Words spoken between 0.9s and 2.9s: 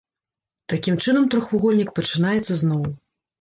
чынам трохвугольнік пачынаецца зноў.